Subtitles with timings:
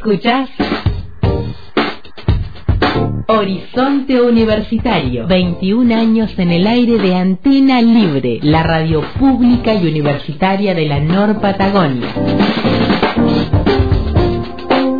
[0.00, 0.48] ¿Escuchás?
[3.28, 5.26] Horizonte Universitario.
[5.26, 11.00] 21 años en el aire de Antena Libre, la radio pública y universitaria de la
[11.00, 12.08] Nor Patagonia.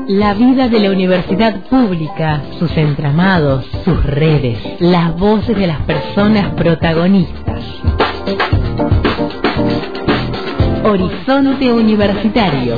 [0.07, 6.53] La vida de la universidad pública, sus entramados, sus redes, las voces de las personas
[6.53, 7.65] protagonistas.
[10.85, 12.77] Horizonte Universitario.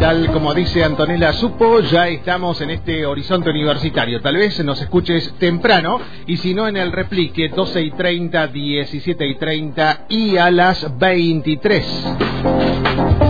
[0.00, 4.22] Tal como dice Antonella Supo, ya estamos en este horizonte universitario.
[4.22, 9.26] Tal vez nos escuches temprano y si no en el replique 12 y 30, 17
[9.26, 13.29] y 30 y a las 23.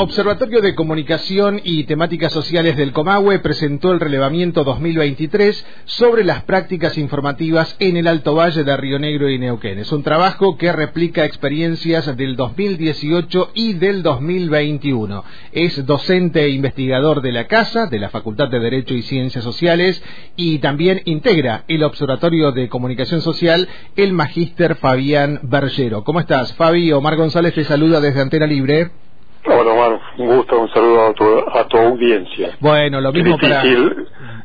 [0.00, 6.96] Observatorio de Comunicación y Temáticas Sociales del Comahue presentó el relevamiento 2023 sobre las prácticas
[6.96, 9.80] informativas en el Alto Valle de Río Negro y Neuquén.
[9.80, 15.24] Es un trabajo que replica experiencias del 2018 y del 2021.
[15.50, 20.00] Es docente e investigador de la Casa, de la Facultad de Derecho y Ciencias Sociales
[20.36, 26.04] y también integra el Observatorio de Comunicación Social el magíster Fabián Bergero.
[26.04, 26.92] ¿Cómo estás, Fabi?
[26.92, 29.07] Omar González te saluda desde Antena Libre.
[29.44, 30.00] Hola, Omar.
[30.18, 32.56] Un gusto, un saludo a tu, a tu audiencia.
[32.60, 33.62] Bueno, lo mismo para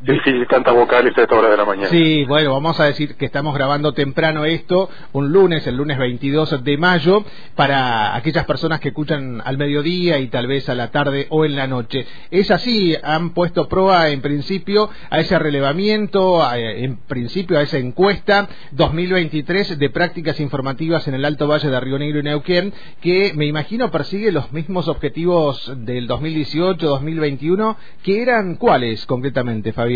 [0.03, 1.87] difícil tantas vocales a esta hora de la mañana.
[1.87, 6.63] Sí, bueno, vamos a decir que estamos grabando temprano esto, un lunes, el lunes 22
[6.63, 7.23] de mayo,
[7.55, 11.55] para aquellas personas que escuchan al mediodía y tal vez a la tarde o en
[11.55, 12.05] la noche.
[12.31, 18.49] Es así, han puesto prueba en principio a ese relevamiento, en principio a esa encuesta
[18.71, 23.45] 2023 de prácticas informativas en el Alto Valle de Río Negro y Neuquén, que me
[23.45, 29.92] imagino persigue los mismos objetivos del 2018-2021, que eran cuáles concretamente, Fabián.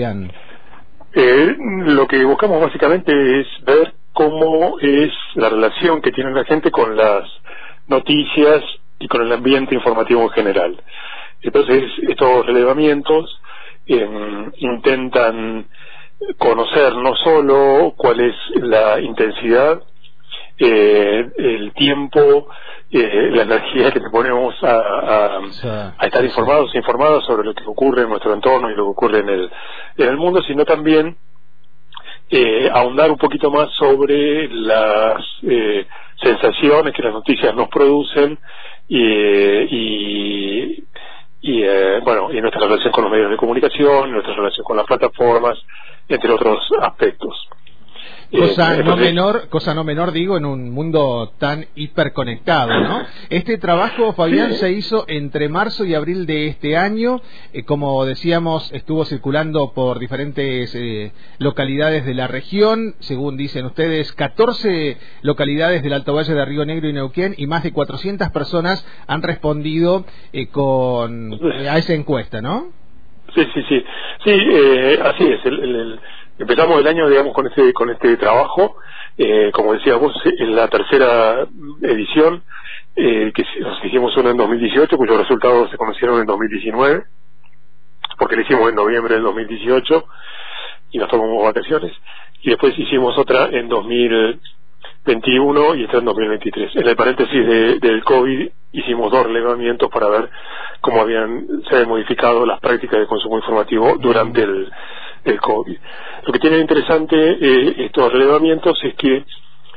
[1.13, 6.71] Eh, lo que buscamos básicamente es ver cómo es la relación que tiene la gente
[6.71, 7.23] con las
[7.87, 8.63] noticias
[8.99, 10.81] y con el ambiente informativo en general.
[11.41, 13.39] Entonces, estos relevamientos
[13.85, 15.67] em, intentan
[16.37, 19.81] conocer no solo cuál es la intensidad,
[20.59, 22.49] eh, el tiempo,
[22.89, 25.39] eh, la energía que le ponemos a,
[26.01, 29.19] estar informados e informados sobre lo que ocurre en nuestro entorno y lo que ocurre
[29.19, 29.51] en el,
[29.97, 31.17] en el mundo, sino también
[32.29, 35.85] eh, ahondar un poquito más sobre las eh,
[36.21, 38.37] sensaciones que las noticias nos producen
[38.87, 38.97] y,
[41.41, 44.85] y, eh, bueno y nuestra relación con los medios de comunicación, nuestra relación con las
[44.85, 45.57] plataformas,
[46.09, 47.47] entre otros aspectos.
[48.31, 53.03] Cosa eh, no menor, cosa no menor digo en un mundo tan hiperconectado, ¿no?
[53.29, 57.21] Este trabajo, Fabián, se hizo entre marzo y abril de este año,
[57.53, 64.11] eh, como decíamos, estuvo circulando por diferentes eh, localidades de la región, según dicen ustedes,
[64.11, 68.85] 14 localidades del Alto Valle de Río Negro y Neuquén y más de 400 personas
[69.07, 70.05] han respondido
[70.51, 71.39] con
[71.69, 72.71] a esa encuesta, ¿no?
[73.33, 73.83] Sí, sí, sí,
[74.25, 74.31] sí,
[75.01, 75.45] así es.
[75.45, 75.99] el
[76.39, 78.75] Empezamos el año, digamos, con este, con este trabajo,
[79.17, 81.47] eh, como decía vos, en la tercera
[81.81, 82.43] edición,
[82.95, 87.05] eh, que nos hicimos uno en 2018, cuyos resultados se conocieron en 2019,
[88.19, 90.05] porque lo hicimos en noviembre del 2018
[90.91, 91.91] y nos tomamos vacaciones,
[92.41, 96.75] y después hicimos otra en 2021 y esta en 2023.
[96.75, 100.29] En el paréntesis del COVID hicimos dos relevamientos para ver
[100.81, 104.71] cómo habían se habían modificado las prácticas de consumo informativo durante el
[105.27, 105.77] el COVID.
[106.25, 109.23] Lo que tiene interesante eh, estos relevamientos es que,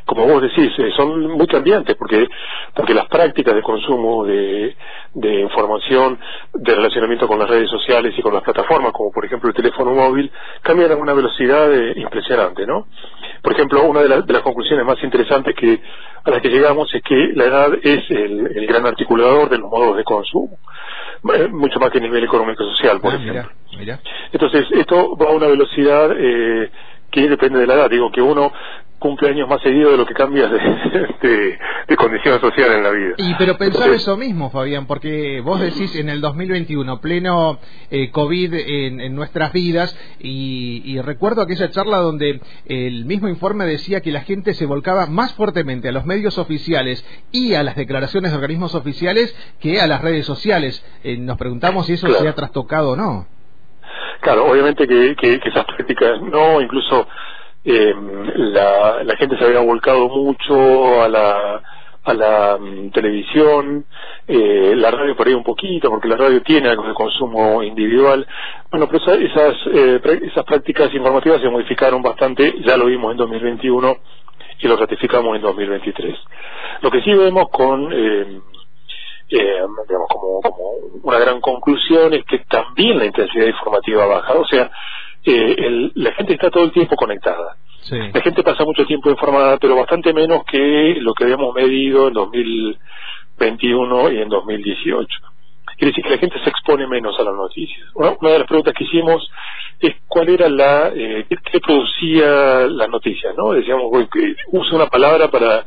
[0.05, 2.27] como vos decís, eh, son muy cambiantes porque
[2.75, 4.77] porque las prácticas de consumo de,
[5.15, 6.19] de información,
[6.55, 9.93] de relacionamiento con las redes sociales y con las plataformas, como por ejemplo el teléfono
[9.94, 10.31] móvil,
[10.62, 12.87] cambian a una velocidad eh, impresionante, ¿no?
[13.43, 15.81] Por ejemplo, una de, las conclusiones más interesantes que
[16.25, 19.97] a las que llegamos es que la edad es el gran articulador de los modos
[19.97, 20.59] de consumo.
[21.34, 23.50] Eh, mucho más que a nivel económico-social, por ah, ejemplo.
[24.32, 26.70] Entonces, esto va a una velocidad eh,
[27.10, 27.91] que depende de la edad.
[27.91, 28.53] Digo que uno
[29.00, 31.59] cumple años más seguido de lo que cambia de,
[31.89, 33.15] de, condición social en la vida.
[33.16, 37.59] Y pero pensar eso mismo, Fabián, porque vos decís en el 2021, pleno
[37.91, 44.13] eh, COVID en, nuestras vidas, y, recuerdo aquella charla donde el mismo informe decía que
[44.13, 48.36] la gente se volcaba más fuertemente a los medios oficiales y a las declaraciones de
[48.36, 50.84] organismos oficiales que a las redes sociales.
[51.03, 53.27] Eh, nos preguntamos si eso se ha trastocado o no.
[54.21, 57.09] Claro, obviamente que, que esas prácticas no, incluso
[57.65, 57.95] eh,
[58.34, 61.62] la, gente se había volcado mucho a la
[62.03, 63.84] a la mm, televisión,
[64.27, 68.27] eh, la radio por ahí un poquito, porque la radio tiene algo de consumo individual.
[68.71, 73.97] Bueno, pero esas, eh, esas prácticas informativas se modificaron bastante, ya lo vimos en 2021
[74.60, 76.16] y lo ratificamos en 2023.
[76.80, 78.41] Lo que sí vemos con, eh,
[79.28, 80.71] digamos, como, como
[81.03, 84.71] una gran conclusión es que también la intensidad informativa baja, o sea,
[85.25, 87.57] eh, la gente está todo el tiempo conectada.
[87.91, 92.15] La gente pasa mucho tiempo informada, pero bastante menos que lo que habíamos medido en
[92.15, 95.09] 2021 y en 2018.
[95.77, 97.89] Quiere decir que la gente se expone menos a las noticias.
[97.95, 99.28] Una, de las preguntas que hicimos
[99.81, 103.53] es cuál era la, eh, qué, producía las noticias, ¿no?
[103.53, 105.65] Decíamos, que usa una palabra para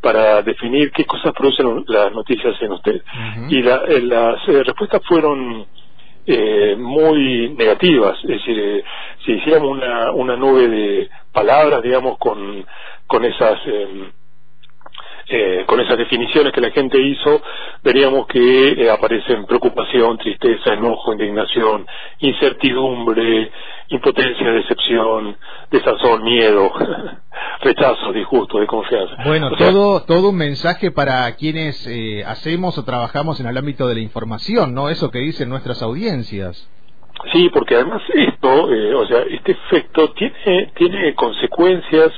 [0.00, 3.02] para definir qué cosas producen las noticias en usted.
[3.48, 5.66] Y eh, las eh, respuestas fueron
[6.30, 8.84] eh, muy negativas, es decir, eh,
[9.24, 12.64] si hiciéramos una, una nube de palabras, digamos, con,
[13.06, 14.12] con esas em,
[15.32, 17.40] eh, con esas definiciones que la gente hizo,
[17.84, 21.86] veríamos que eh, aparecen preocupación, tristeza, enojo, indignación,
[22.18, 23.52] incertidumbre,
[23.90, 25.36] impotencia, decepción,
[25.70, 26.72] desazón, miedo,
[27.60, 29.14] rechazo, disgusto, de confianza.
[29.24, 33.94] Bueno, todo, todo un mensaje para quienes eh, hacemos o trabajamos en el ámbito de
[33.94, 34.88] la información, ¿no?
[34.88, 36.68] Eso que dicen nuestras audiencias.
[37.32, 42.10] Sí, porque además esto, o sea, este efecto tiene, tiene consecuencias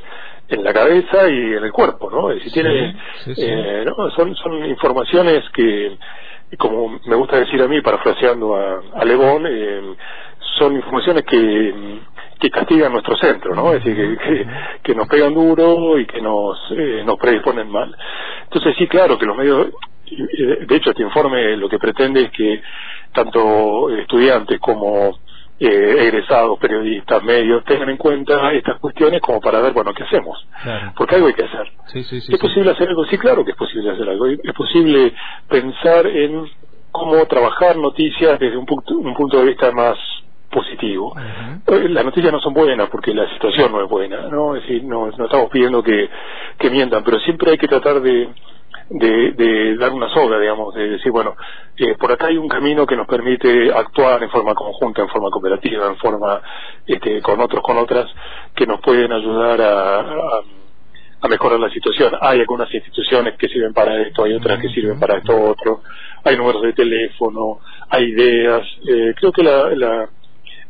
[0.48, 2.30] en la cabeza y en el cuerpo, ¿no?
[2.30, 2.96] Es decir, tiene,
[3.36, 4.10] Eh, ¿no?
[4.10, 5.96] son, son informaciones que,
[6.56, 9.94] como me gusta decir a mí, parafraseando a, a Lebón, eh,
[10.58, 11.98] son informaciones que,
[12.42, 13.72] que castigan nuestro centro, ¿no?
[13.72, 14.46] Es decir, que,
[14.82, 17.96] que, nos pegan duro y que nos, eh, nos predisponen mal.
[18.42, 19.68] Entonces sí, claro que los medios,
[20.10, 22.60] de hecho este informe lo que pretende es que
[23.12, 25.16] tanto estudiantes como
[25.60, 30.44] eh, egresados, periodistas, medios, tengan en cuenta estas cuestiones como para ver, bueno, ¿qué hacemos?
[30.96, 31.70] Porque algo hay que hacer.
[31.94, 33.04] ¿Es posible hacer algo?
[33.04, 34.26] Sí, claro que es posible hacer algo.
[34.26, 35.14] Es posible
[35.48, 36.44] pensar en
[36.90, 39.96] cómo trabajar noticias desde un punto, un punto de vista más
[40.52, 41.14] positivo.
[41.16, 44.54] Eh, las noticias no son buenas porque la situación no es buena, ¿no?
[44.54, 46.08] Es decir, no, no estamos pidiendo que,
[46.58, 48.28] que mientan, pero siempre hay que tratar de
[48.90, 51.34] de, de dar una soga, digamos, de decir, bueno,
[51.76, 55.30] eh, por acá hay un camino que nos permite actuar en forma conjunta, en forma
[55.30, 56.40] cooperativa, en forma
[56.86, 58.06] este, con otros, con otras,
[58.54, 60.00] que nos pueden ayudar a,
[61.20, 62.12] a, mejorar la situación.
[62.20, 65.82] Hay algunas instituciones que sirven para esto, hay otras que sirven para esto otro,
[66.24, 68.62] hay números de teléfono, hay ideas.
[68.86, 70.08] Eh, creo que la, la,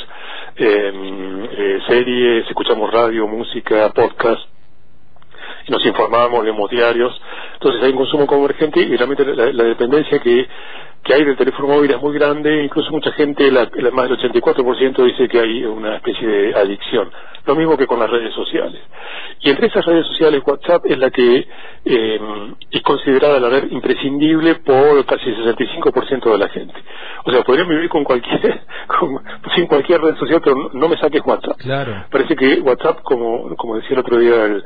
[0.57, 4.41] series, escuchamos radio, música, podcast,
[5.67, 7.21] y nos informamos, leemos diarios.
[7.55, 10.49] Entonces hay un consumo convergente y realmente la, dependencia que,
[11.03, 15.05] que hay del teléfono móvil es muy grande, incluso mucha gente, la, más del 84%
[15.05, 17.11] dice que hay una especie de adicción.
[17.47, 18.81] Lo mismo que con las redes sociales.
[19.41, 21.47] Y entre esas redes sociales, WhatsApp es la que
[21.85, 22.21] eh,
[22.73, 26.75] es considerada la red imprescindible por casi el 65% de la gente.
[27.25, 28.63] O sea, podrían vivir con cualquier,
[29.55, 31.57] sin cualquier red social, pero no, me saques WhatsApp.
[31.59, 32.05] Claro.
[32.11, 34.65] Parece que WhatsApp, como, como decía el otro día el,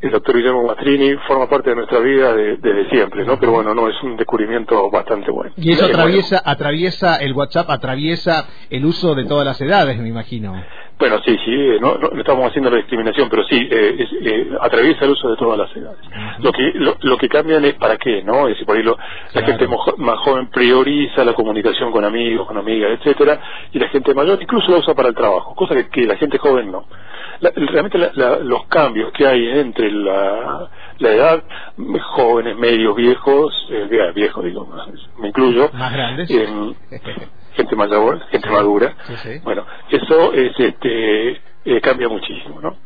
[0.00, 3.38] el doctor Guillermo Mastrini, forma parte de nuestra vida desde siempre, ¿no?
[3.38, 5.52] Pero bueno, no, es un descubrimiento bastante bueno.
[5.64, 10.54] Y eso atraviesa, atraviesa el WhatsApp, atraviesa el uso de todas las edades, me imagino.
[10.96, 15.10] Bueno, sí, sí, no, no, estamos haciendo la discriminación, pero sí, eh, eh, atraviesa el
[15.10, 15.98] uso de todas las edades.
[16.38, 18.46] Lo que lo, que cambian es para qué, ¿no?
[18.46, 19.66] Es decir, por ahí la gente
[19.98, 23.40] más joven prioriza la comunicación con amigos, con amigas, etcétera,
[23.72, 26.70] y la gente mayor incluso la usa para el trabajo, cosa que, la gente joven
[26.70, 26.84] no.
[27.40, 27.98] realmente
[28.42, 31.42] los cambios que hay entre la, edad,
[32.16, 33.52] jóvenes, medios, viejos,
[34.14, 34.68] viejos digo,
[35.18, 36.28] me incluyo, más grandes
[37.54, 38.94] gente mayor, gente madura.
[39.42, 42.76] Bueno, eso es, este, eh, cambia muchísimo, ¿no?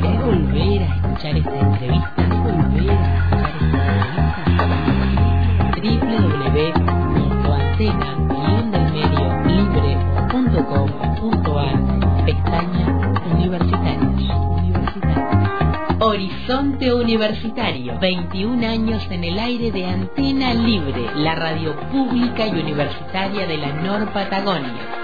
[0.00, 2.28] ¿Querés volver a escuchar esta entrevista?
[2.44, 3.17] ¿Volver a
[16.00, 23.46] Horizonte Universitario, 21 años en el aire de Antena Libre, la radio pública y universitaria
[23.46, 24.97] de la Nor Patagonia.